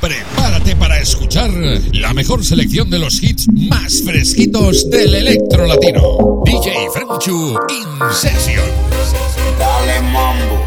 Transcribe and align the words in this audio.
Prepárate 0.00 0.76
para 0.76 1.00
escuchar 1.00 1.50
la 1.92 2.14
mejor 2.14 2.44
selección 2.44 2.88
de 2.88 3.00
los 3.00 3.20
hits 3.20 3.48
más 3.52 4.00
fresquitos 4.04 4.88
del 4.90 5.12
electro 5.12 5.66
latino. 5.66 6.42
DJ 6.44 6.72
Franchu 6.92 7.58
In 7.68 8.12
Session. 8.12 8.64
Dale 9.58 10.00
mambo. 10.12 10.64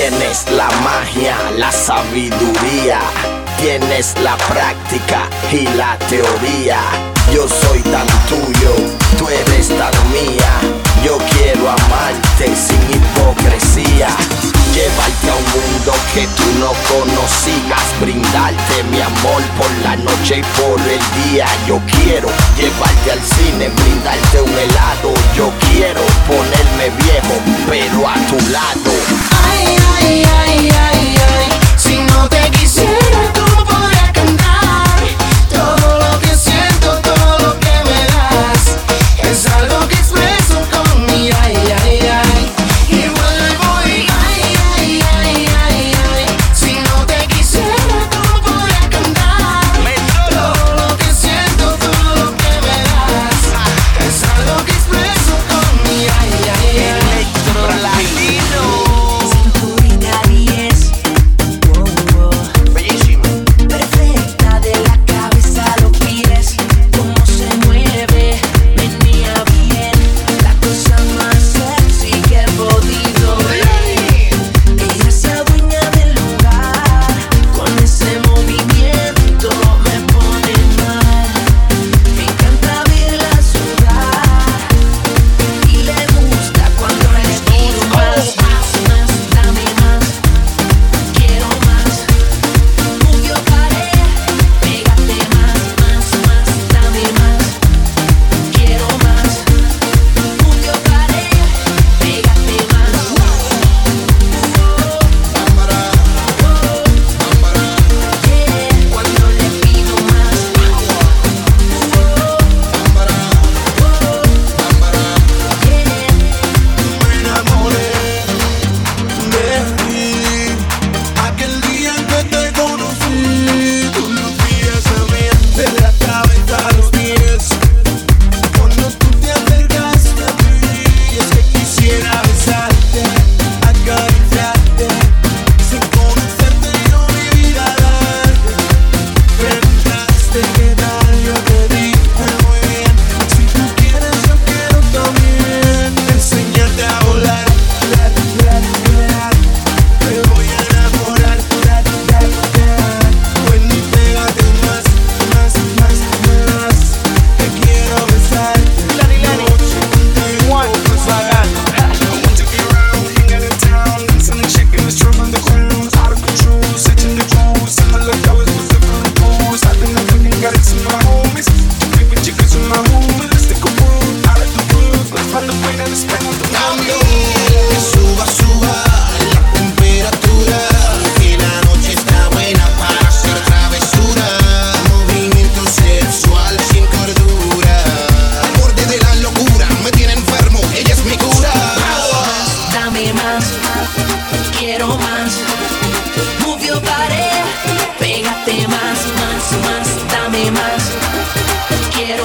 Tienes 0.00 0.48
la 0.52 0.70
magia, 0.84 1.36
la 1.56 1.72
sabiduría. 1.72 3.00
Tienes 3.60 4.14
la 4.22 4.36
práctica 4.36 5.28
y 5.50 5.66
la 5.76 5.98
teoría. 6.08 6.78
Yo 7.34 7.48
soy 7.48 7.80
tan 7.80 8.06
tuyo, 8.28 8.76
tú 9.18 9.28
eres 9.28 9.68
tan 9.70 9.92
mía. 10.12 10.52
Yo 11.04 11.18
quiero 11.32 11.68
amarte 11.68 12.46
sin 12.54 12.80
hipocresía 12.94 14.08
llevarte 14.78 15.30
a 15.30 15.34
un 15.34 15.44
mundo 15.58 15.92
que 16.14 16.24
tú 16.38 16.44
no 16.60 16.70
conocías, 16.86 17.82
brindarte 18.00 18.84
mi 18.90 19.00
amor 19.00 19.42
por 19.58 19.70
la 19.82 19.96
noche 19.96 20.38
y 20.38 20.42
por 20.60 20.78
el 20.80 21.02
día. 21.22 21.46
Yo 21.66 21.80
quiero 21.86 22.28
llevarte 22.56 23.12
al 23.12 23.20
cine, 23.20 23.68
brindarte 23.70 24.40
un 24.40 24.56
helado. 24.56 25.14
Yo 25.36 25.50
quiero 25.70 26.00
ponerme 26.28 26.90
viejo, 27.02 27.34
pero 27.68 28.08
a 28.08 28.14
tu 28.30 28.38
lado. 28.50 28.92
Ay, 29.50 29.76
ay, 29.96 30.22
ay, 30.46 30.70
ay, 30.70 31.16
ay, 31.16 31.50
si 31.76 31.96
no 32.12 32.28
te 32.28 32.48
quisiera. 32.50 33.37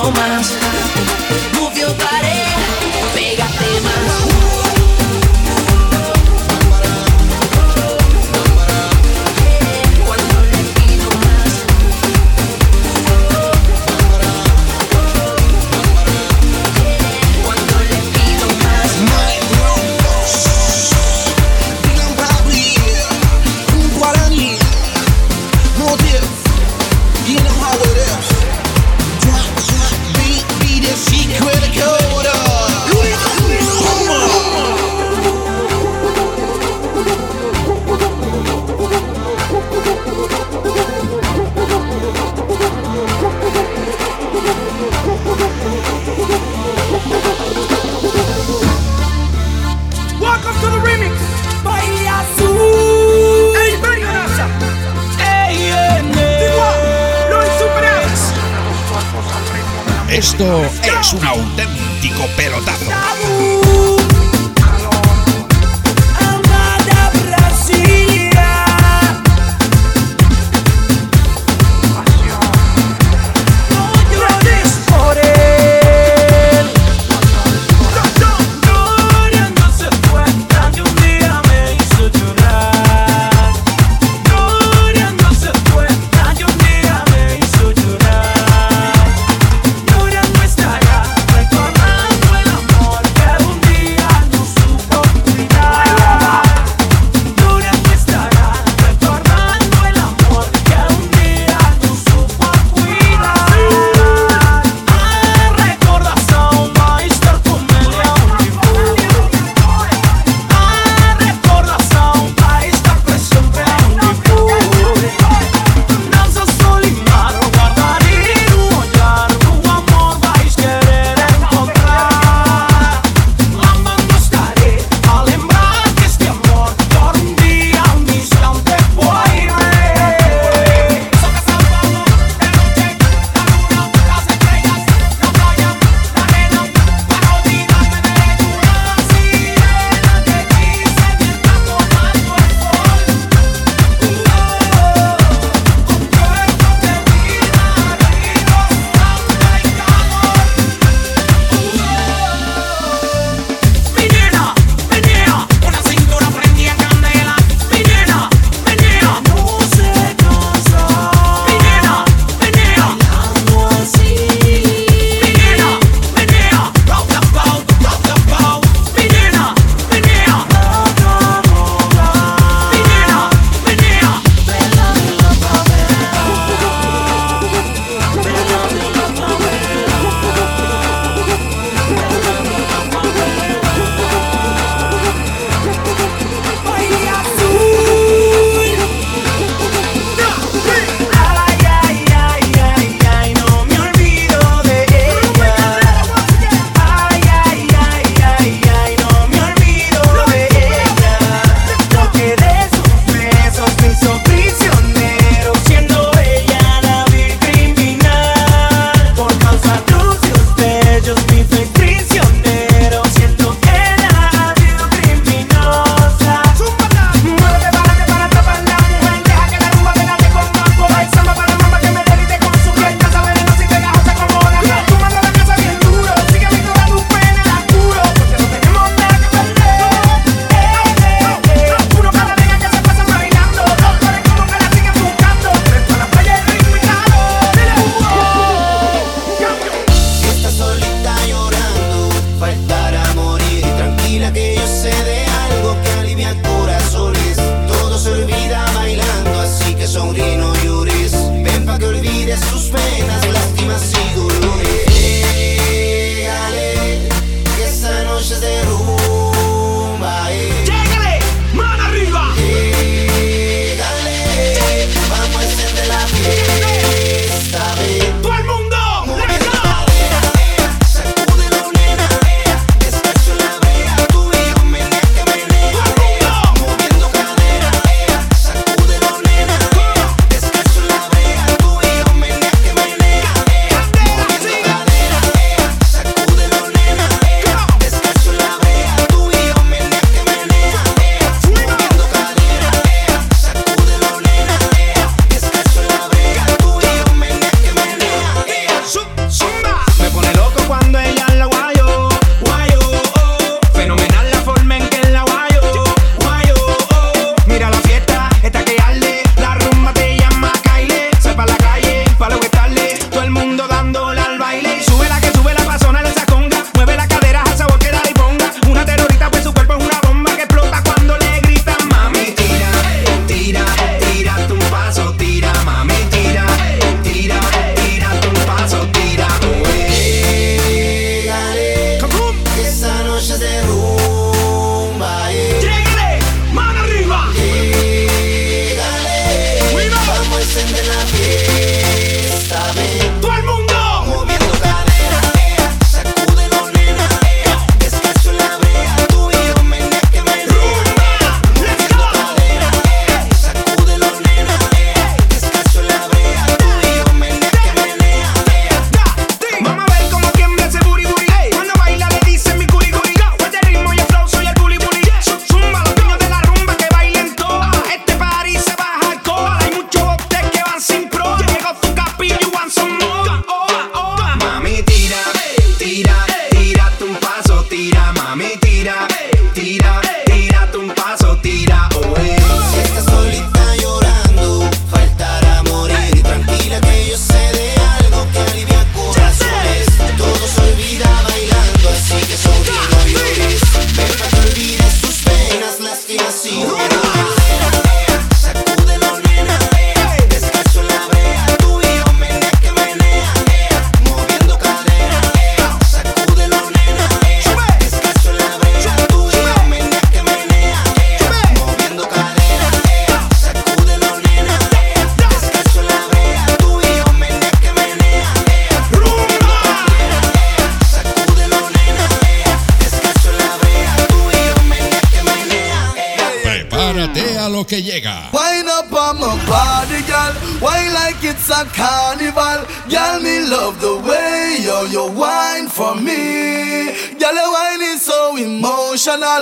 so 0.04 0.12
much. 0.12 0.48
Move 1.56 1.78
your 1.78 1.94
body. 1.96 2.63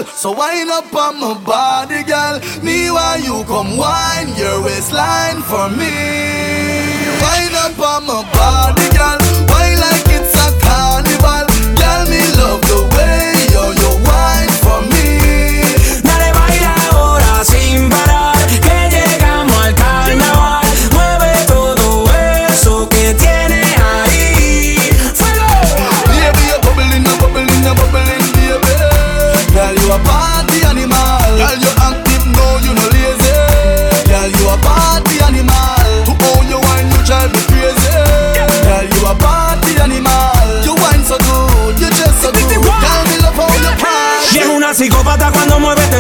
Emotional. 0.02 0.18
So 0.18 0.32
wine 0.32 0.70
up 0.70 0.94
on 0.94 1.20
my 1.20 1.34
body, 1.44 2.04
girl. 2.04 2.40
Me 2.64 2.92
while 2.92 3.20
you 3.20 3.44
come 3.46 3.78
wine 3.78 4.36
your 4.36 4.64
waistline 4.64 5.42
for 5.44 5.70
me. 5.70 5.92
Wine 7.22 7.56
up 7.56 7.80
on 7.80 8.06
my 8.06 8.24
body, 8.34 8.81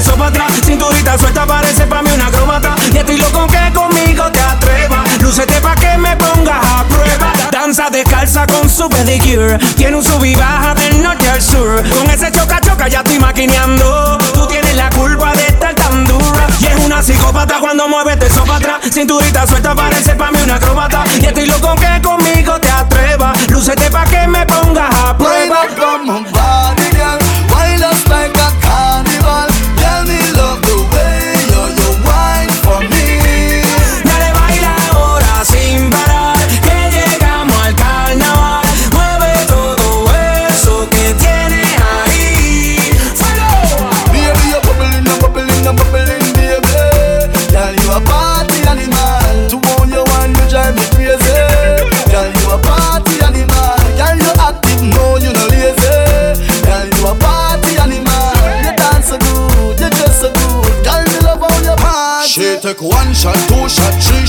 eso 0.01 0.15
para 0.15 0.29
atrás. 0.29 0.51
Cinturita 0.65 1.17
suelta, 1.17 1.45
parece 1.45 1.85
pa' 1.85 2.01
mí 2.01 2.09
una 2.13 2.27
acróbata. 2.27 2.75
Y 2.91 2.97
estoy 2.97 3.17
loco 3.17 3.47
que 3.47 3.71
conmigo 3.73 4.23
te 4.31 4.39
atrevas. 4.39 5.21
Lúcete 5.21 5.61
pa' 5.61 5.75
que 5.75 5.97
me 5.97 6.15
pongas 6.17 6.65
a 6.65 6.83
prueba. 6.85 7.31
Danza 7.51 7.89
descalza 7.89 8.47
con 8.47 8.69
su 8.69 8.89
pedicure. 8.89 9.57
Tiene 9.77 9.97
un 9.97 10.03
sub 10.03 10.23
y 10.25 10.35
baja 10.35 10.73
del 10.73 11.01
norte 11.01 11.29
al 11.29 11.41
sur. 11.41 11.83
Con 11.89 12.09
ese 12.09 12.31
choca 12.31 12.59
choca 12.61 12.87
ya 12.87 12.99
estoy 12.99 13.19
maquineando. 13.19 14.17
Tú 14.33 14.47
tienes 14.47 14.75
la 14.75 14.89
culpa 14.89 15.31
de 15.33 15.47
estar 15.47 15.73
tan 15.75 16.03
dura. 16.05 16.47
Y 16.59 16.65
es 16.65 16.75
una 16.85 17.01
psicópata 17.03 17.59
cuando 17.59 17.87
mueve 17.87 18.17
eso 18.25 18.43
para 18.43 18.57
atrás. 18.57 18.79
Cinturita 18.91 19.45
suelta, 19.45 19.75
parece 19.75 20.15
pa' 20.15 20.31
mí 20.31 20.39
una 20.43 20.55
acróbata. 20.55 21.03
Y 21.19 21.25
estoy 21.25 21.45
loco 21.45 21.75
que 21.75 22.01
conmigo 22.01 22.59
te 22.59 22.69
atrevas. 22.69 23.37
Lúcete 23.49 23.89
pa' 23.91 24.05
que 24.05 24.27
me 24.27 24.45
pongas 24.47 24.93
a 24.95 25.15
prueba. 25.15 25.67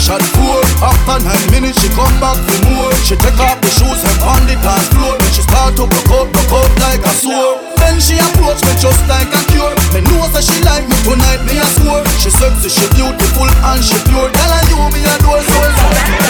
Shot, 0.02 0.22
four. 0.34 0.58
After 0.82 1.22
nine 1.22 1.46
minutes, 1.54 1.78
she 1.78 1.88
come 1.94 2.12
back 2.18 2.34
for 2.34 2.58
more. 2.66 2.92
She 3.06 3.14
take 3.14 3.38
off 3.38 3.62
the 3.62 3.70
shoes 3.70 4.02
and 4.02 4.18
on 4.26 4.42
the 4.50 4.58
floor. 4.90 5.14
Then 5.18 5.30
she 5.30 5.42
start 5.46 5.78
to 5.78 5.86
broke 5.86 6.10
out, 6.10 6.28
broke 6.34 6.54
out 6.58 6.70
like 6.82 7.02
a 7.06 7.14
sword. 7.14 7.62
Then 7.78 8.02
she 8.02 8.18
approach 8.18 8.58
me 8.66 8.74
just 8.82 8.98
like 9.06 9.30
a 9.30 9.40
cure. 9.54 9.72
Me 9.94 10.02
know 10.10 10.26
that 10.34 10.42
she 10.42 10.58
like 10.66 10.84
me 10.90 10.96
tonight, 11.06 11.40
me 11.46 11.54
a 11.62 11.66
swore. 11.78 12.02
She 12.18 12.30
sexy, 12.34 12.68
she 12.68 12.86
beautiful 12.98 13.46
and 13.46 13.82
she 13.82 13.96
pure. 14.10 14.26
Girl, 14.26 14.52
and 14.58 14.66
you 14.68 14.82
me 14.90 15.00
adore 15.06 15.42
so 15.46 15.60
so. 15.70 15.86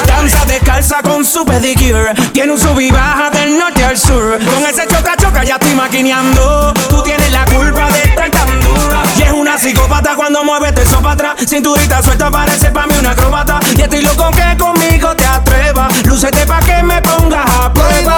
Danza 0.06 0.44
descalza 0.44 1.00
con 1.02 1.24
su 1.24 1.44
pedicure. 1.44 2.12
Tiene 2.32 2.52
un 2.52 2.60
sub 2.60 2.78
y 2.78 2.90
baja 2.90 3.30
del 3.30 3.56
norte 3.58 3.84
al 3.84 3.96
sur. 3.96 4.38
Con 4.38 4.66
ese 4.68 4.86
choca 4.86 5.16
choca 5.16 5.44
ya 5.44 5.56
estoy 5.56 5.74
maquineando. 5.74 6.74
Tú 6.90 7.02
tienes 7.02 7.32
la 7.32 7.44
culpa 7.46 7.88
de 7.90 8.02
estar 8.02 8.30
tan. 8.30 9.11
Es 9.22 9.32
una 9.32 9.58
psicópata 9.58 10.14
cuando 10.16 10.44
mueve 10.44 10.72
eso 10.80 11.00
para 11.00 11.12
atrás. 11.14 11.34
Cinturita 11.48 12.02
suelta, 12.02 12.30
parece 12.30 12.70
pa' 12.70 12.86
mí 12.86 12.94
una 12.98 13.10
acróbata. 13.10 13.60
Y 13.76 13.80
estoy 13.80 14.02
loco 14.02 14.30
que 14.30 14.56
conmigo 14.58 15.14
te 15.16 15.24
atrevas. 15.24 16.06
Lúcete 16.06 16.46
pa' 16.46 16.60
que 16.60 16.82
me 16.82 17.00
pongas 17.02 17.46
a 17.46 17.72
prueba. 17.72 18.16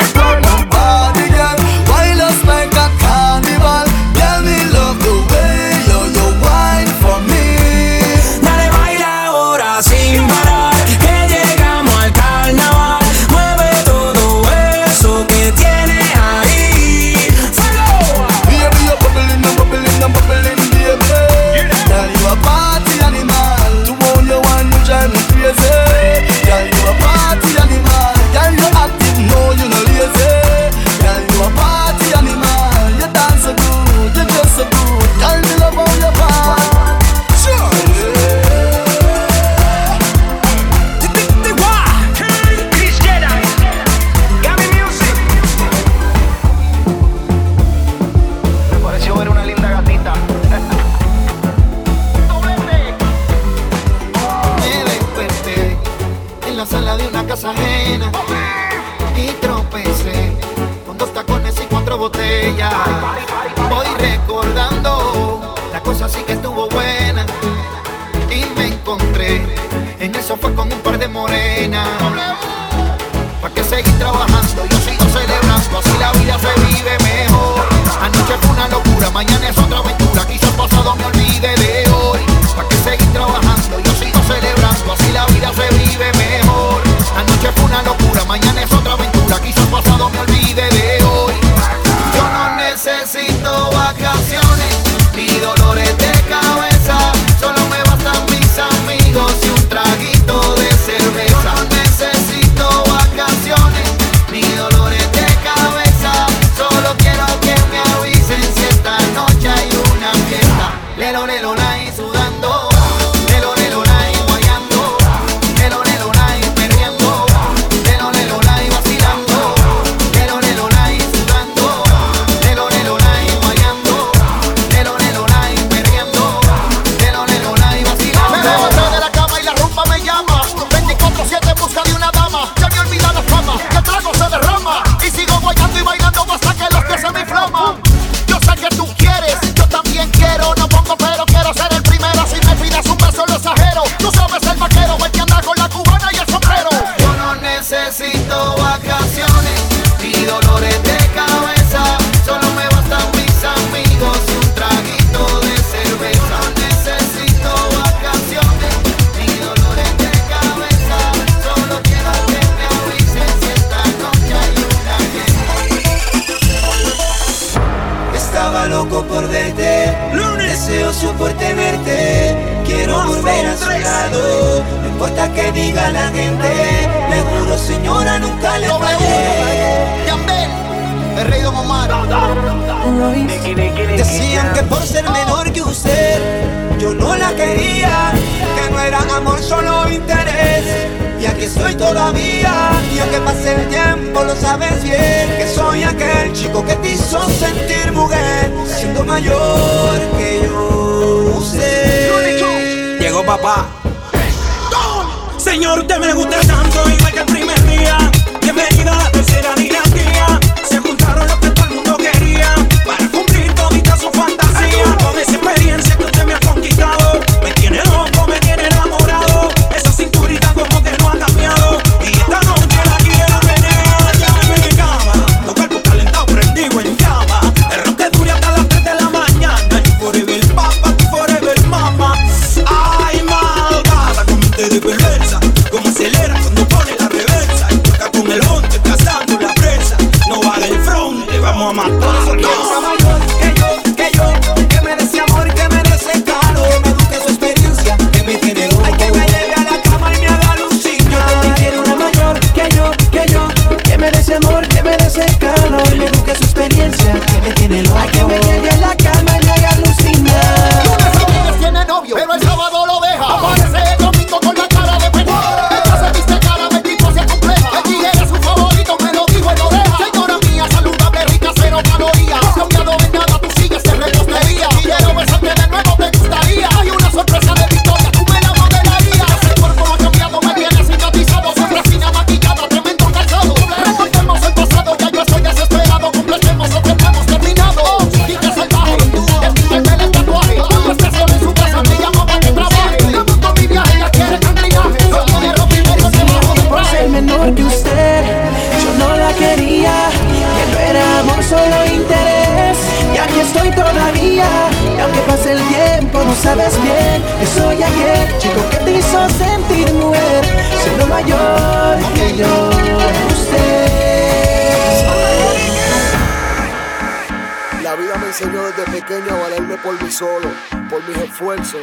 solo, 320.14 320.48
por 320.88 321.02
mis 321.08 321.16
esfuerzos. 321.18 321.80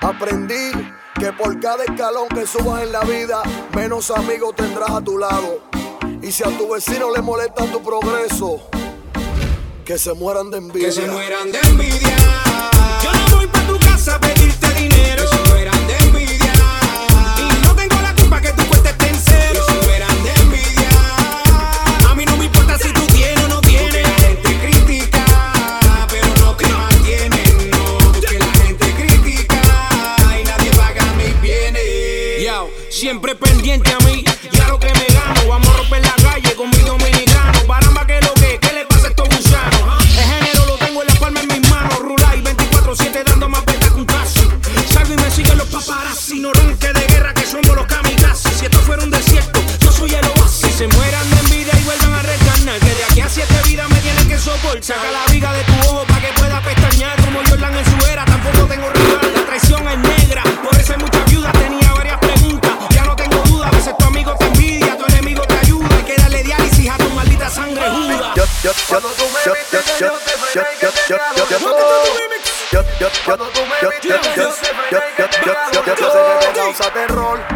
Aprendí 0.00 0.72
que 1.18 1.30
por 1.32 1.60
cada 1.60 1.84
escalón 1.84 2.28
que 2.28 2.46
subas 2.46 2.82
en 2.82 2.92
la 2.92 3.02
vida, 3.02 3.42
menos 3.74 4.10
amigos 4.10 4.54
tendrás 4.56 4.90
a 4.90 5.00
tu 5.02 5.18
lado. 5.18 5.60
Y 6.22 6.32
si 6.32 6.42
a 6.42 6.56
tu 6.56 6.72
vecino 6.72 7.14
le 7.14 7.20
molesta 7.20 7.66
tu 7.66 7.82
progreso, 7.82 8.62
que 9.84 9.98
se 9.98 10.14
mueran 10.14 10.50
de 10.50 10.58
envidia. 10.58 10.88
Que 10.88 10.92
se 10.92 11.06
mueran 11.06 11.52
de 11.52 11.58
envidia. 11.60 12.23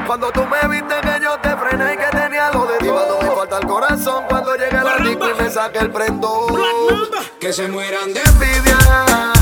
Cuando 0.08 0.32
tú 0.32 0.40
me 0.46 0.66
viste 0.68 0.94
que 1.02 1.22
yo 1.22 1.38
te 1.38 1.54
frené 1.54 1.92
y 1.92 1.96
que 1.98 2.06
tenía 2.16 2.50
lo 2.50 2.64
de 2.64 2.78
todo. 2.78 3.18
Y 3.20 3.24
me 3.24 3.30
falta 3.30 3.58
el 3.58 3.66
corazón 3.66 4.24
cuando 4.26 4.56
llegue 4.56 4.82
la 4.82 4.96
disco 4.96 5.28
y 5.28 5.42
me 5.42 5.50
saque 5.50 5.80
el 5.80 5.90
prendón. 5.90 6.56
Que 7.38 7.52
se 7.52 7.68
mueran 7.68 8.14
de 8.14 8.22
envidia. 8.22 9.37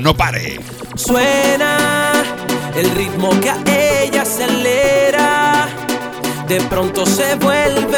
no 0.00 0.14
pare. 0.14 0.60
Suena 0.94 2.12
el 2.76 2.90
ritmo 2.92 3.30
que 3.40 3.50
a 3.50 4.02
ella 4.02 4.22
acelera, 4.22 5.68
de 6.46 6.60
pronto 6.62 7.06
se 7.06 7.34
vuelve 7.36 7.97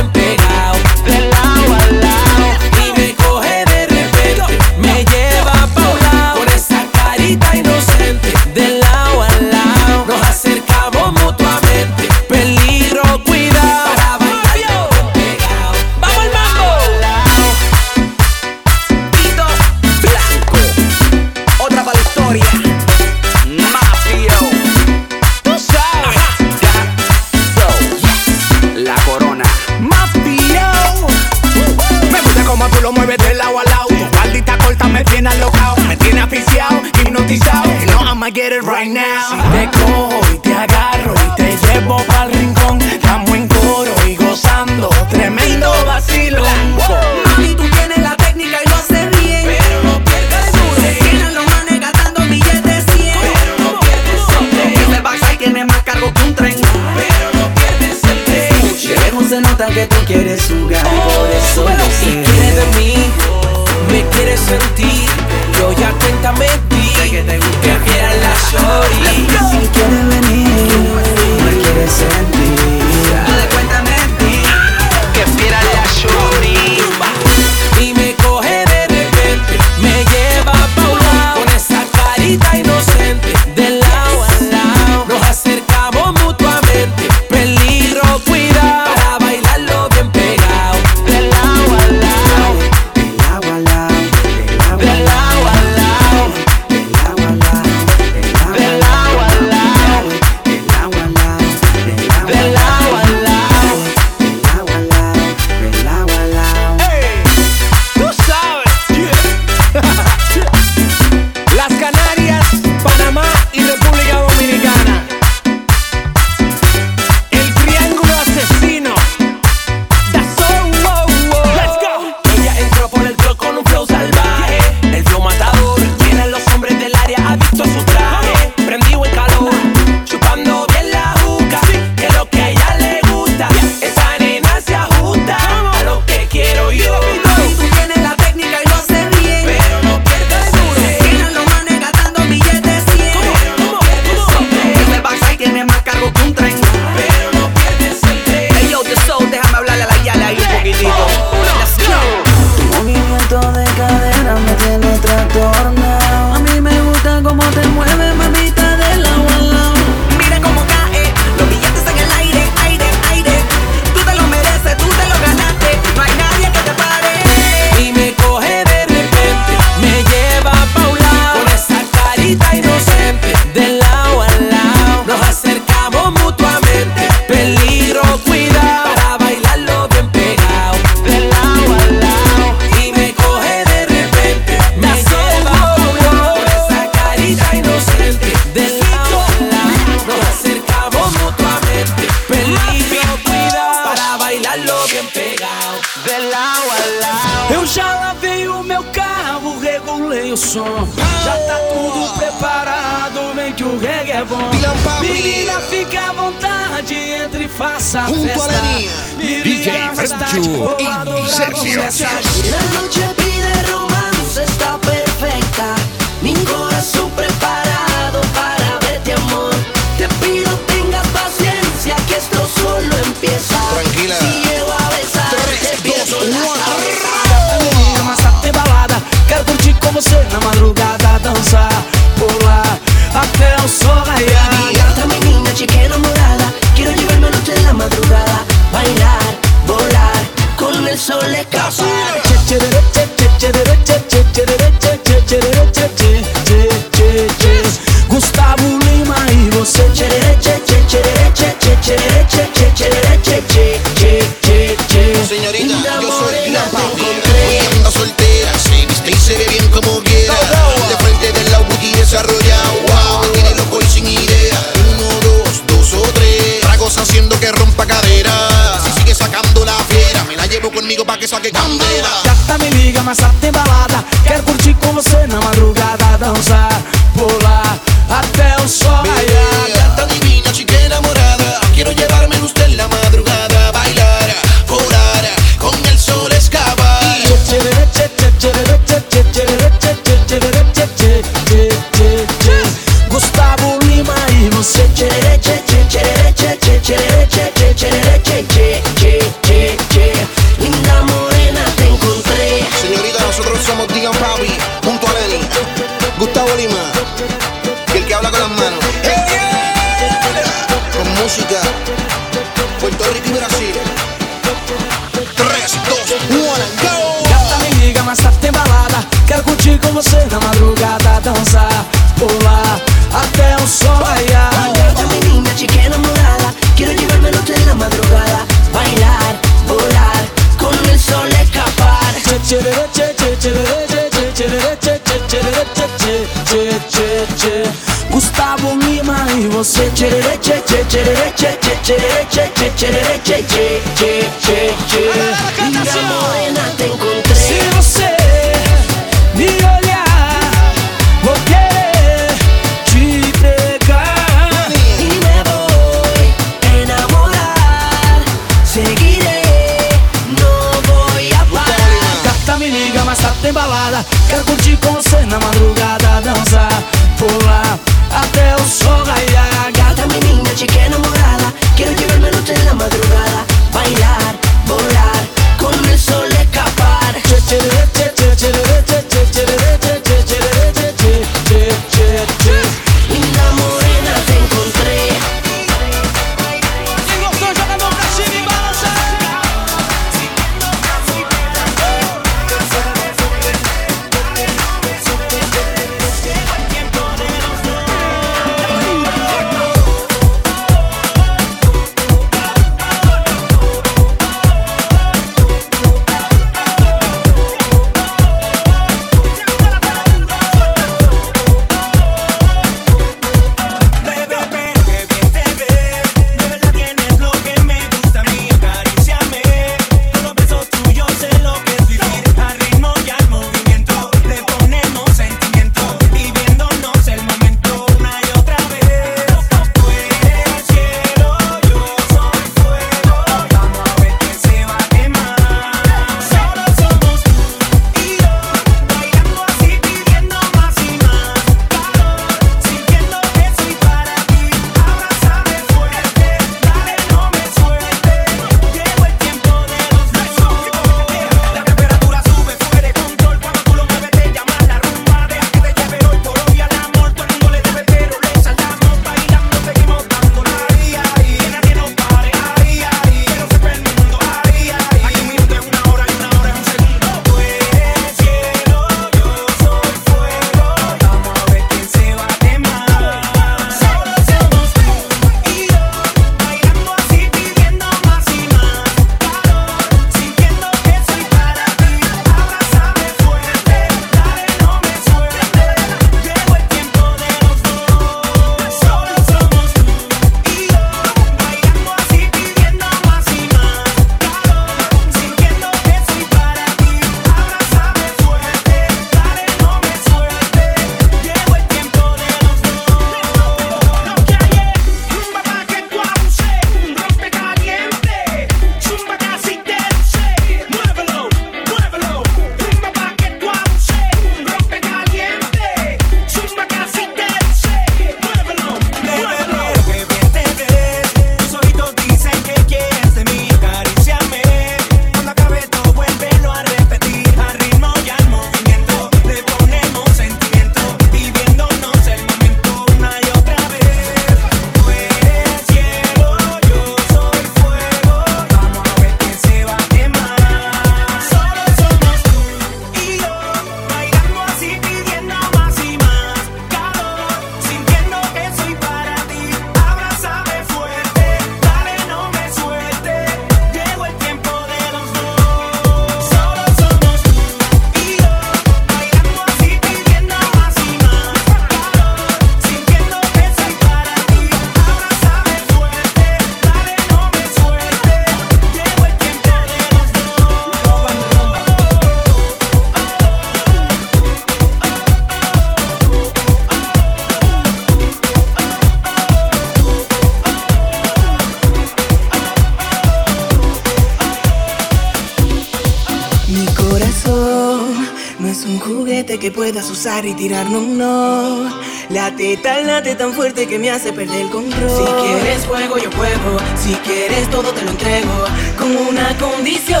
y 590.08 590.32
tirarnos, 590.34 590.82
no. 590.84 591.68
La 592.08 592.34
teta 592.34 592.80
late 592.80 593.14
tan 593.14 593.34
fuerte 593.34 593.66
que 593.66 593.78
me 593.78 593.90
hace 593.90 594.10
perder 594.12 594.40
el 594.40 594.48
control. 594.48 594.90
Si 594.90 595.04
quieres 595.22 595.66
juego, 595.66 595.98
yo 595.98 596.10
juego. 596.12 596.58
Si 596.82 596.94
quieres 596.94 597.50
todo, 597.50 597.72
te 597.72 597.82
lo 597.82 597.90
entrego. 597.90 598.32
Con 598.78 598.96
una 598.96 599.36
condición: 599.36 600.00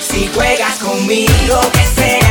si 0.00 0.28
juegas 0.34 0.78
conmigo, 0.78 1.60
que 1.72 2.00
sea. 2.00 2.23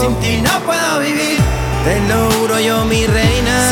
Sin 0.00 0.14
ti 0.16 0.40
no 0.42 0.50
puedo 0.66 1.00
vivir. 1.00 1.38
Te 1.84 2.00
lo 2.08 2.30
juro 2.30 2.60
yo, 2.60 2.84
mi 2.84 3.06
reina. 3.06 3.70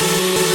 Peace. 0.00 0.47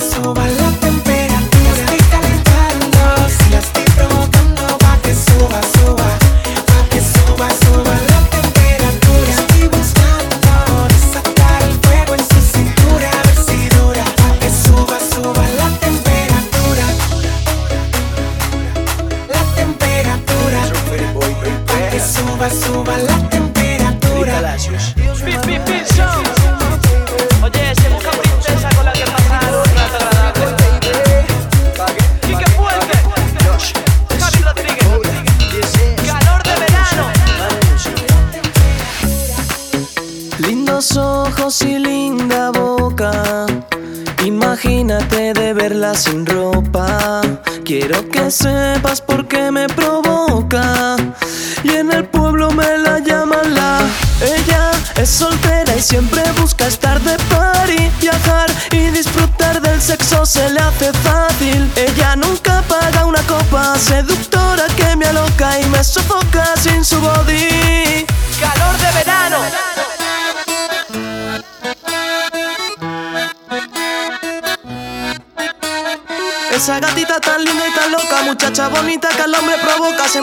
suba, 0.00 0.48
suba. 0.48 0.63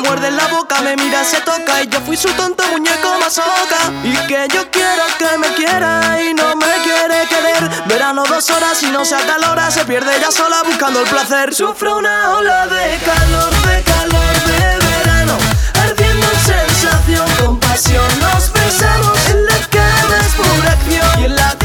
Muerde 0.01 0.31
la 0.31 0.47
boca, 0.47 0.81
me 0.81 0.95
mira, 0.95 1.23
se 1.23 1.41
toca 1.41 1.83
y 1.83 1.87
yo 1.87 1.99
fui 2.01 2.17
su 2.17 2.29
tonto 2.29 2.63
muñeco 2.71 3.19
masoca. 3.19 3.79
Y 4.03 4.13
que 4.27 4.47
yo 4.53 4.69
quiero 4.71 5.03
que 5.17 5.37
me 5.37 5.47
quiera 5.53 6.21
y 6.21 6.33
no 6.33 6.55
me 6.55 6.73
quiere 6.83 7.27
querer. 7.27 7.69
Verano 7.87 8.23
dos 8.27 8.49
horas 8.49 8.81
y 8.83 8.87
no 8.87 9.05
se 9.05 9.15
acalora, 9.15 9.69
se 9.71 9.85
pierde 9.85 10.17
ella 10.17 10.31
sola 10.31 10.63
buscando 10.63 11.01
el 11.01 11.09
placer. 11.09 11.53
Sufro 11.53 11.97
una 11.97 12.37
ola 12.37 12.67
de 12.67 12.97
calor, 12.99 13.51
de 13.67 13.83
calor 13.83 14.33
de 14.45 14.87
verano, 14.87 15.37
ardiendo 15.83 16.25
en 16.25 16.39
sensación, 16.39 17.27
con 17.39 17.59
pasión 17.59 18.19
nos 18.19 18.51
besamos. 18.53 19.29
En 19.29 19.45
la 19.45 19.57
cama 19.69 20.15
es 20.19 20.33
pura 20.33 20.71
acción 20.71 21.19
y 21.19 21.25
en 21.25 21.35
la 21.35 21.60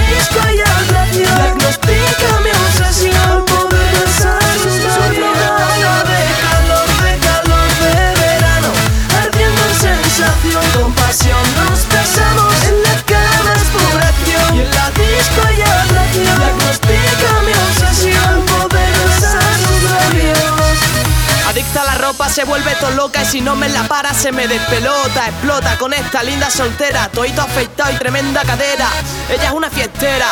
Se 22.28 22.44
vuelve 22.44 22.74
todo 22.74 22.90
loca 22.90 23.22
y 23.22 23.24
si 23.24 23.40
no 23.40 23.56
me 23.56 23.66
la 23.70 23.84
para 23.84 24.12
se 24.12 24.30
me 24.30 24.46
despelota, 24.46 25.26
explota 25.28 25.78
con 25.78 25.94
esta 25.94 26.22
linda 26.22 26.50
soltera, 26.50 27.08
toito 27.08 27.40
afeitado 27.40 27.92
y 27.92 27.94
tremenda 27.96 28.42
cadera. 28.42 28.88
Ella 29.30 29.44
es 29.46 29.52
una 29.52 29.70
fiestera, 29.70 30.26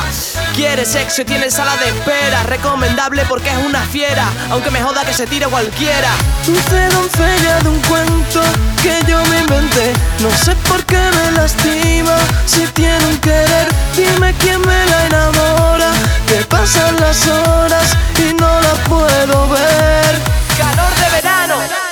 quiere 0.54 0.84
sexo 0.84 1.22
y 1.22 1.24
tiene 1.24 1.50
sala 1.50 1.74
de 1.78 1.88
espera, 1.88 2.42
recomendable 2.42 3.24
porque 3.26 3.48
es 3.48 3.56
una 3.56 3.80
fiera, 3.80 4.26
aunque 4.50 4.70
me 4.70 4.82
joda 4.82 5.02
que 5.06 5.14
se 5.14 5.26
tire 5.26 5.46
cualquiera. 5.46 6.10
Dulce 6.44 6.88
doncella 6.88 7.60
de 7.60 7.68
un 7.70 7.80
cuento 7.80 8.42
que 8.82 9.00
yo 9.08 9.24
me 9.24 9.40
inventé, 9.40 9.94
no 10.20 10.30
sé 10.36 10.54
por 10.68 10.84
qué 10.84 10.98
me 10.98 11.30
lastima, 11.38 12.18
si 12.44 12.66
tiene 12.74 13.02
un 13.06 13.16
querer, 13.18 13.68
dime 13.96 14.34
quién 14.40 14.60
me 14.60 14.86
la 14.86 15.06
enamora, 15.06 15.90
que 16.28 16.44
pasan 16.44 17.00
las 17.00 17.26
horas 17.26 17.96
y 18.18 18.34
no 18.34 18.60
la 18.60 18.74
puedo 18.90 19.48
ver. 19.48 20.20
Calor 20.58 20.94
de 20.96 21.10
verano. 21.10 21.84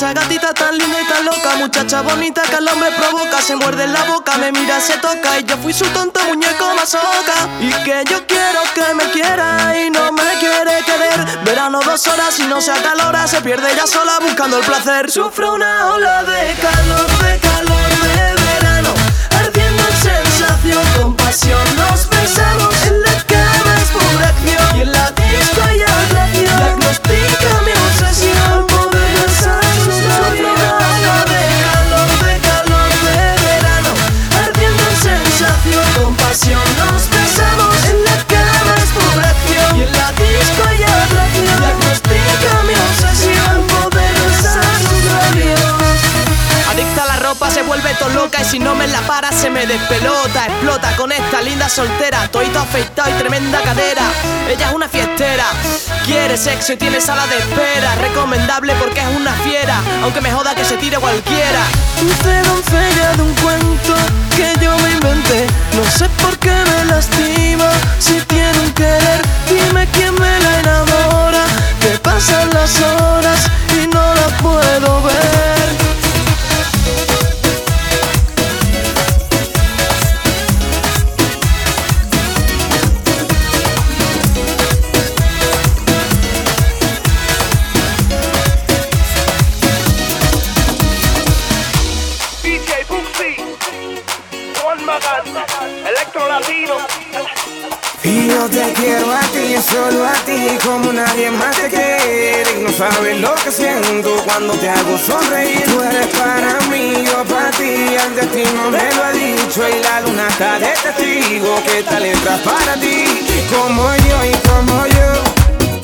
Esa 0.00 0.14
gatita 0.14 0.54
tan 0.54 0.78
linda 0.78 0.98
y 0.98 1.06
tan 1.12 1.26
loca, 1.26 1.56
muchacha 1.58 2.00
bonita 2.00 2.40
que 2.40 2.56
al 2.56 2.66
hombre 2.68 2.90
provoca, 2.92 3.42
se 3.42 3.54
muerde 3.54 3.84
en 3.84 3.92
la 3.92 4.02
boca, 4.04 4.38
me 4.38 4.50
mira, 4.50 4.80
se 4.80 4.96
toca 4.96 5.38
y 5.38 5.44
yo 5.44 5.58
fui 5.58 5.74
su 5.74 5.84
tonto 5.88 6.24
muñeco 6.24 6.74
masoca. 6.74 7.34
Y 7.60 7.70
que 7.84 8.02
yo 8.08 8.26
quiero 8.26 8.60
que 8.74 8.94
me 8.94 9.10
quiera 9.10 9.78
y 9.78 9.90
no 9.90 10.10
me 10.12 10.38
quiere 10.38 10.82
querer. 10.86 11.44
Verano 11.44 11.80
dos 11.84 12.06
horas 12.06 12.38
y 12.38 12.44
no 12.44 12.62
se 12.62 12.72
acalora, 12.72 13.26
se 13.26 13.42
pierde 13.42 13.72
ella 13.72 13.86
sola 13.86 14.20
buscando 14.22 14.56
el 14.60 14.64
placer. 14.64 15.10
Sufro 15.10 15.52
una 15.52 15.92
ola 15.92 16.22
de 16.22 16.54
calor, 16.54 17.18
de 17.18 17.38
calor 17.38 17.90
de 18.00 18.42
verano, 18.42 18.94
ardiendo 19.38 19.82
en 19.82 19.96
sensación, 20.00 20.82
con 20.96 21.14
pasión 21.14 21.76
nos 21.76 22.08
besamos. 22.08 22.74
En 22.86 23.02
la 23.02 23.22
cama 23.26 23.76
es 23.76 23.88
pura 23.90 24.28
acción 24.28 24.76
y 24.78 24.80
en 24.80 24.92
la 24.92 25.19
si 48.44 48.58
no 48.58 48.74
me 48.74 48.86
la 48.86 49.00
para 49.02 49.30
se 49.32 49.50
me 49.50 49.66
despelota, 49.66 50.46
explota 50.46 50.96
con 50.96 51.12
esta 51.12 51.42
linda 51.42 51.68
soltera, 51.68 52.28
toito 52.28 52.58
afeitado 52.58 53.10
y 53.10 53.12
tremenda 53.14 53.60
cadera. 53.62 54.02
Ella 54.48 54.68
es 54.68 54.74
una 54.74 54.88
fiestera, 54.88 55.44
quiere 56.04 56.36
sexo 56.36 56.72
y 56.72 56.76
tiene 56.76 57.00
sala 57.00 57.26
de 57.26 57.38
espera, 57.38 57.94
recomendable 57.96 58.74
porque 58.76 59.00
es 59.00 59.16
una 59.16 59.32
fiera, 59.44 59.76
aunque 60.02 60.20
me 60.20 60.32
joda 60.32 60.54
que 60.54 60.64
se 60.64 60.76
tire 60.76 60.98
cualquiera. 60.98 61.60
Dulce 62.00 62.42
doncella 62.42 63.12
de 63.16 63.22
un 63.22 63.34
cuento 63.34 63.94
que 64.36 64.52
yo 64.60 64.76
me 64.78 64.90
inventé, 64.90 65.46
no 65.76 65.90
sé 65.90 66.08
por 66.22 66.36
qué 66.38 66.52
me 66.52 66.84
lastima, 66.86 67.70
si 67.98 68.20
tiene 68.22 68.58
un 68.60 68.72
querer, 68.72 69.22
dime 69.48 69.86
quién 69.92 70.14
me 70.14 70.40
la 70.40 70.60
enamora, 70.60 71.44
que 71.80 71.98
pasan 71.98 72.48
las 72.54 72.80
horas 72.80 73.40
y 73.82 73.86
no 73.86 74.14
la 74.14 74.28
puedo 74.38 75.02
ver. 75.02 75.79
Y 98.10 98.26
yo 98.26 98.50
te 98.50 98.72
quiero 98.72 99.12
a 99.12 99.20
ti, 99.20 99.54
solo 99.70 100.04
a 100.04 100.12
ti, 100.24 100.58
como 100.64 100.92
nadie 100.92 101.30
más 101.30 101.56
te 101.56 101.68
quiere. 101.68 102.58
Y 102.58 102.64
no 102.64 102.72
sabes 102.72 103.20
lo 103.20 103.32
que 103.36 103.52
siento 103.52 104.10
cuando 104.24 104.52
te 104.54 104.68
hago 104.68 104.98
sonreír. 104.98 105.62
Tú 105.66 105.80
eres 105.80 106.08
para 106.18 106.58
mí, 106.68 107.04
yo 107.06 107.24
para 107.24 107.52
ti, 107.52 107.70
el 108.04 108.16
destino 108.16 108.68
me 108.68 108.92
lo 108.96 109.04
ha 109.04 109.12
dicho. 109.12 109.62
Y 109.68 109.80
la 109.84 110.00
luna 110.00 110.26
está 110.26 110.58
de 110.58 110.72
testigo 110.82 111.62
que 111.64 111.78
esta 111.78 112.00
letra 112.00 112.34
es 112.34 112.40
para 112.42 112.74
ti. 112.80 113.04
Como 113.54 113.84
yo 113.94 114.24
y 114.24 114.34
como 114.48 114.86
yo, 114.86 115.10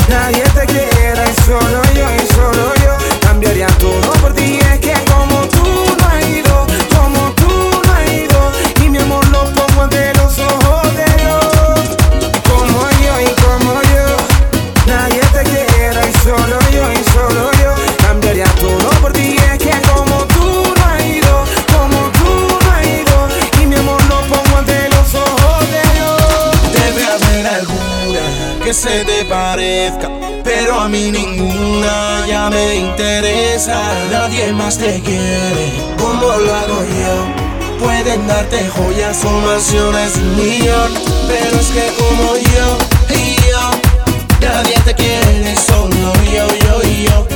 nadie 0.08 0.42
te 0.42 0.66
quiere. 0.66 1.30
Y 1.30 1.42
solo 1.44 1.80
yo 1.94 2.06
y 2.12 2.34
solo 2.34 2.74
yo, 2.74 3.20
cambiaría 3.20 3.68
todo 3.78 4.12
por 4.20 4.34
ti. 4.34 4.65
Se 28.86 29.04
te 29.04 29.24
parezca, 29.24 30.08
pero 30.44 30.80
a 30.80 30.88
mí 30.88 31.10
ninguna 31.10 32.24
ya 32.28 32.48
me 32.50 32.76
interesa. 32.76 33.80
Nadie 34.12 34.52
más 34.52 34.78
te 34.78 35.00
quiere 35.00 35.72
como 35.98 36.20
lo 36.20 36.54
hago 36.54 36.84
yo. 36.84 37.84
Pueden 37.84 38.26
darte 38.26 38.68
joyas 38.68 39.24
o 39.24 39.30
mansiones 39.40 40.16
un 40.16 40.36
millón, 40.36 40.92
pero 41.26 41.58
es 41.60 41.68
que 41.68 41.86
como 41.98 42.36
yo 42.36 42.78
y 43.10 43.34
yo, 43.50 43.70
nadie 44.40 44.76
te 44.84 44.94
quiere, 44.94 45.56
solo 45.56 46.12
yo, 46.32 46.46
yo 46.64 46.82
yo. 46.82 47.35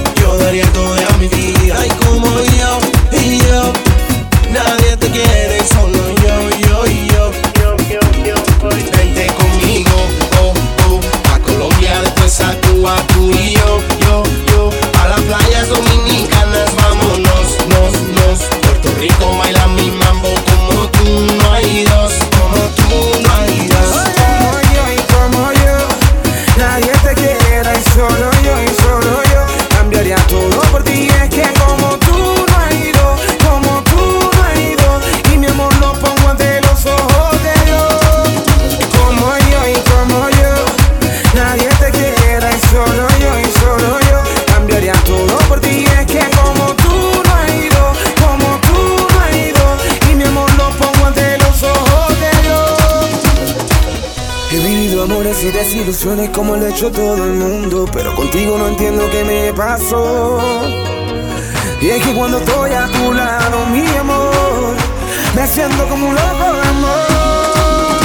Suene 56.11 56.32
como 56.32 56.57
lo 56.57 56.66
ha 56.66 56.70
hecho 56.70 56.91
todo 56.91 57.24
el 57.24 57.35
mundo, 57.35 57.89
pero 57.93 58.12
contigo 58.16 58.59
no 58.59 58.66
entiendo 58.66 59.09
qué 59.12 59.23
me 59.23 59.53
pasó. 59.53 60.41
Y 61.81 61.89
es 61.89 62.05
que 62.05 62.12
cuando 62.15 62.39
estoy 62.39 62.73
a 62.73 62.87
tu 62.87 63.12
lado, 63.12 63.65
mi 63.66 63.87
amor, 63.97 64.74
me 65.37 65.47
siento 65.47 65.87
como 65.87 66.09
un 66.09 66.15
loco 66.16 66.53
de 66.53 66.62
amor. 66.62 67.97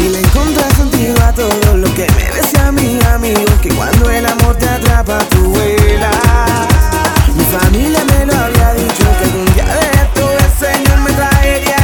Y 0.00 0.08
le 0.10 0.18
encontré 0.20 0.64
sentido 0.76 1.16
a 1.24 1.32
todo 1.32 1.78
lo 1.78 1.94
que 1.94 2.06
me 2.14 2.30
decía 2.30 2.70
mi 2.72 2.98
amigo, 3.10 3.58
que 3.62 3.70
cuando 3.70 4.10
el 4.10 4.26
amor 4.26 4.56
te 4.56 4.68
atrapa, 4.68 5.20
tú 5.30 5.44
vuelas. 5.44 6.14
Mi 7.34 7.44
familia 7.44 8.04
me 8.04 8.26
lo 8.26 8.34
había 8.34 8.74
dicho, 8.74 9.04
que 9.18 9.24
algún 9.24 9.54
día 9.54 9.64
de 9.64 9.80
esto 10.02 10.30
el 10.30 10.74
Señor 10.74 10.98
me 10.98 11.12
traería. 11.12 11.79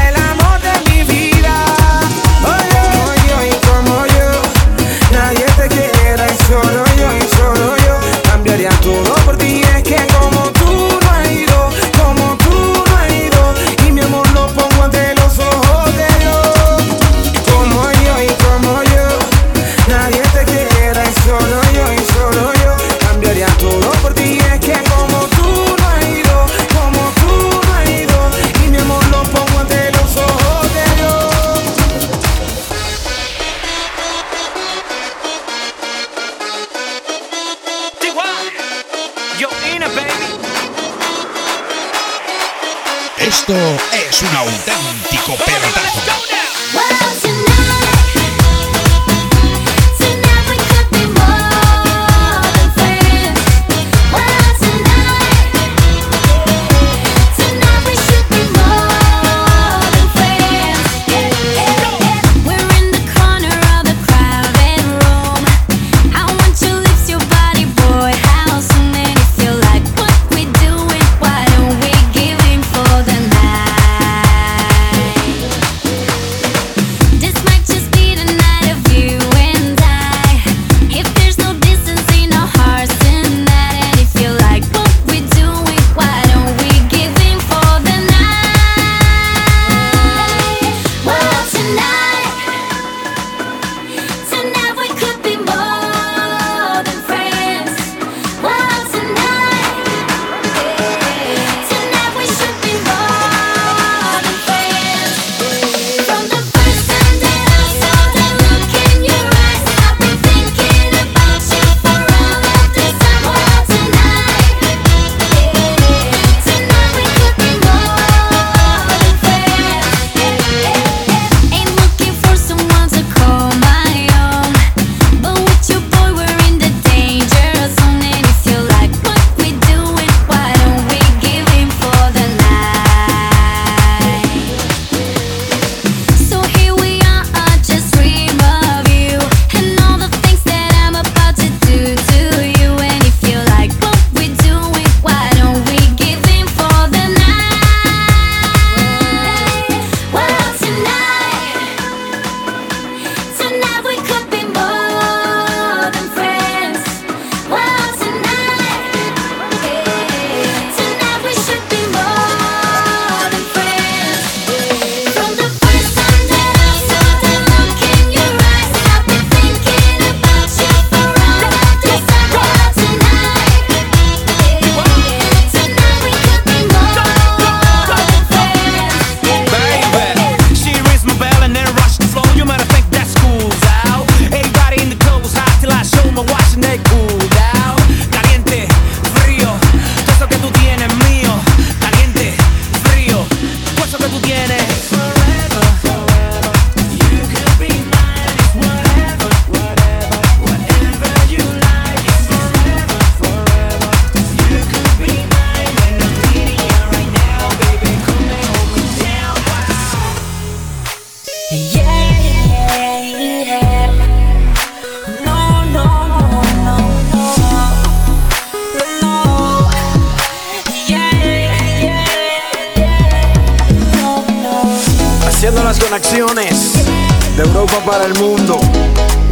para 227.86 228.04
el 228.06 228.14
mundo. 228.14 228.58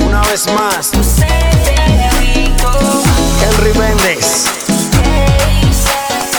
Una 0.07 0.23
vez 0.23 0.47
más, 0.53 0.93
Henry 3.43 3.73
Méndez, 3.77 4.45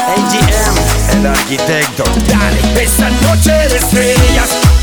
AGM, 0.07 1.17
el 1.19 1.27
arquitecto. 1.27 2.03
Dale, 2.27 2.83
esa 2.83 3.09
noche 3.09 3.51
de 3.51 3.77
estrellas. 3.77 4.74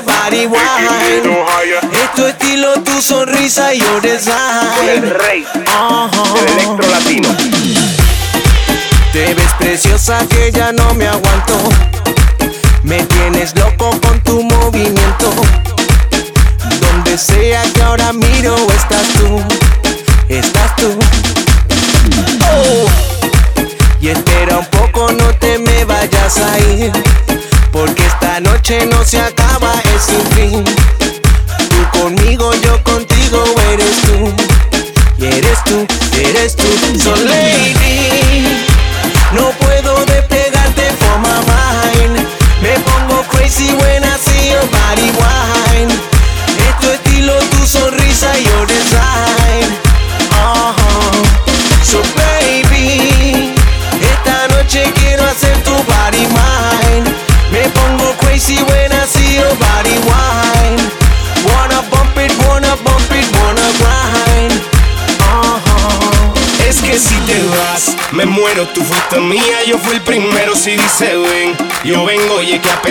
your 0.00 0.06
body 0.06 0.46
wine. 0.46 0.60
Es 1.92 2.14
tu 2.14 2.26
estilo, 2.26 2.74
tu 2.82 3.00
sonrisa 3.00 3.74
y 3.74 3.80
your 3.80 4.00
design. 4.00 4.88
El 4.88 5.10
rey 5.10 5.42
uh 5.42 6.08
-huh. 6.10 6.38
el 6.38 6.48
electro 6.48 6.90
latino. 6.90 7.28
Te 9.12 9.34
ves 9.34 9.52
preciosa 9.58 10.18
que 10.28 10.52
ya 10.52 10.72
no 10.72 10.94
me 10.94 11.06
aguanto. 11.06 11.54
Me 12.82 13.02
tienes 13.04 13.54
loco 13.56 13.79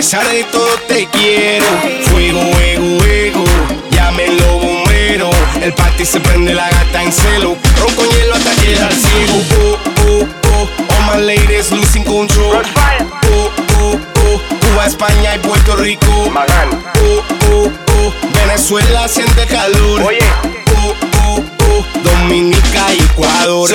pesar 0.00 0.26
de 0.30 0.44
todo 0.44 0.78
te 0.88 1.06
quiero. 1.08 1.66
Fuego, 2.04 2.40
ego, 2.40 3.04
ego, 3.04 3.44
llámelo 3.90 4.58
bombero. 4.58 5.30
El 5.60 5.74
party 5.74 6.06
se 6.06 6.18
prende 6.20 6.54
la 6.54 6.70
gata 6.70 7.02
en 7.02 7.12
celo. 7.12 7.54
Ronco 7.78 8.04
hielo 8.10 8.34
hasta 8.34 8.54
llegar 8.62 8.90
ciego. 8.94 9.42
Oh, 9.60 9.78
oh, 10.06 10.26
oh, 10.54 10.68
all 10.88 11.18
my 11.18 11.22
ladies 11.26 11.70
losing 11.70 12.02
control. 12.04 12.62
Oh, 12.64 13.50
oh, 13.78 14.00
oh, 14.24 14.40
Cuba, 14.60 14.86
España 14.86 15.34
y 15.34 15.38
Puerto 15.40 15.76
Rico. 15.76 16.06
Oh, 16.08 17.22
oh, 17.52 17.70
oh, 17.92 18.12
Venezuela 18.32 19.06
siente 19.06 19.44
calor. 19.48 20.00
Oye. 20.02 20.24
Oh, 20.78 20.94
oh, 21.26 21.44
oh, 21.68 21.84
Dominica 22.02 22.94
y 22.94 23.02
Ecuador. 23.02 23.68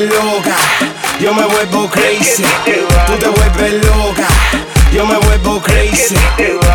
vuelves 0.00 0.24
loca, 0.24 0.56
yo 1.20 1.34
me 1.34 1.44
vuelvo 1.44 1.88
crazy. 1.88 2.44
Tú 3.06 3.12
te 3.16 3.28
vuelves 3.28 3.84
loca, 3.84 4.28
yo 4.92 5.06
me 5.06 5.16
vuelvo 5.18 5.60
crazy. 5.60 6.14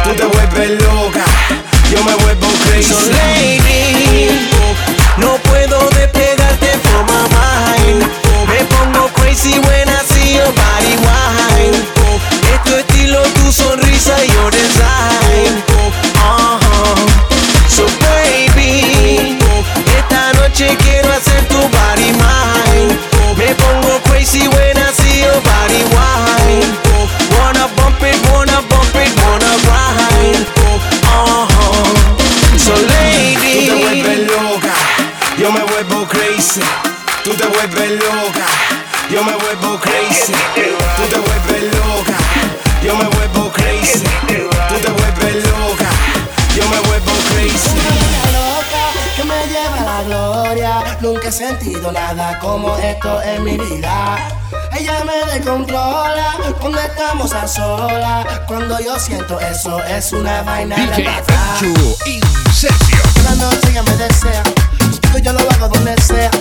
Tú 0.04 0.14
te 0.16 0.26
vuelves 0.26 0.82
loca, 0.82 1.26
yo 1.92 2.04
me 2.04 2.16
vuelvo 2.16 2.48
crazy. 2.66 2.94
So, 2.94 3.00
lady, 3.12 3.75
como 52.42 52.76
esto 52.78 53.22
es 53.22 53.40
mi 53.40 53.58
vida. 53.58 54.18
Ella 54.78 55.04
me 55.04 55.34
descontrola 55.34 56.36
cuando 56.60 56.80
estamos 56.80 57.34
a 57.34 57.48
solas. 57.48 58.26
Cuando 58.48 58.80
yo 58.80 59.00
siento 59.00 59.40
eso 59.40 59.84
es 59.84 60.12
una 60.14 60.42
vaina 60.44 60.76
de 60.76 61.04
Toda 63.14 63.24
la 63.24 63.36
noche 63.36 63.70
ella 63.70 63.84
me 63.84 63.98
desea, 63.98 64.44
yo 65.22 65.34
lo 65.34 65.40
hago 65.52 65.68
donde 65.70 65.96
sea. 66.02 66.32